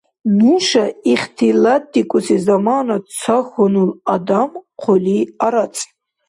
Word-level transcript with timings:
Нуша 0.37 0.85
ихтилатдикӀуси 1.13 2.37
замана 2.45 2.97
ца 3.19 3.37
хьунул 3.47 3.89
адам 4.13 4.49
хъули 4.81 5.19
арацӀиб. 5.45 5.91